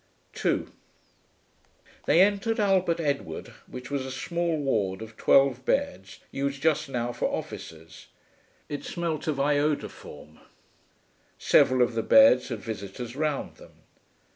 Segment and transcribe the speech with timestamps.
[0.33, 0.71] 2
[2.07, 7.11] They entered Albert Edward, which was a small ward of twelve beds, used just now
[7.11, 8.07] for officers.
[8.67, 10.39] It smelt of iodoform.
[11.37, 13.73] Several of the beds had visitors round them.